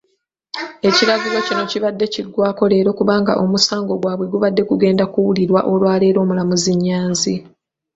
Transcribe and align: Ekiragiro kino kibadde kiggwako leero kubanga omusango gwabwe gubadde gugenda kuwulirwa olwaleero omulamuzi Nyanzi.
Ekiragiro 0.87 1.37
kino 1.47 1.63
kibadde 1.71 2.05
kiggwako 2.13 2.63
leero 2.71 2.91
kubanga 2.99 3.33
omusango 3.43 3.93
gwabwe 4.01 4.25
gubadde 4.33 4.61
gugenda 4.69 5.03
kuwulirwa 5.13 5.59
olwaleero 5.71 6.17
omulamuzi 6.21 6.73
Nyanzi. 6.83 7.35